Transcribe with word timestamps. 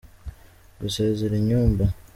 Gusezera 0.81 1.33
Inyumba 1.41 1.85